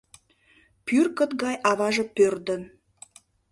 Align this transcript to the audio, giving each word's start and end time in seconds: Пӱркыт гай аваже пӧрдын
Пӱркыт 0.85 1.31
гай 1.43 1.55
аваже 1.69 2.03
пӧрдын 2.15 2.61